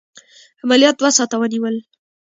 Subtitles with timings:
[0.63, 1.75] عملیات دوه ساعته ونیول.